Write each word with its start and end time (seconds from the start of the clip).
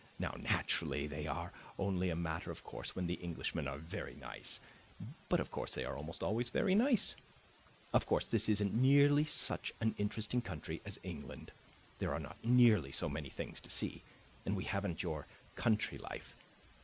Now, 0.17 0.33
naturally, 0.41 1.05
they 1.05 1.27
are 1.27 1.51
only 1.77 2.09
a 2.09 2.15
matter 2.15 2.49
of 2.49 2.63
course 2.63 2.95
when 2.95 3.05
the 3.05 3.23
Englishmen 3.23 3.67
are 3.67 3.77
very 3.77 4.15
nice. 4.15 4.59
But, 5.29 5.39
of 5.39 5.51
course, 5.51 5.75
they 5.75 5.85
are 5.85 5.95
almost 5.95 6.23
always 6.23 6.49
very 6.49 6.73
nice. 6.73 7.15
Of 7.93 8.07
course 8.07 8.25
this 8.25 8.49
isn't 8.49 8.73
nearly 8.73 9.25
such 9.25 9.71
an 9.79 9.93
interesting 9.99 10.41
country 10.41 10.81
as 10.87 10.99
England; 11.03 11.51
there 11.99 12.13
are 12.15 12.19
not 12.19 12.43
nearly 12.43 12.91
so 12.91 13.07
many 13.09 13.29
things 13.29 13.61
to 13.61 13.69
see, 13.69 14.01
and 14.43 14.55
we 14.55 14.63
haven't 14.63 15.03
your 15.03 15.27
country 15.55 15.99
life. 15.99 16.35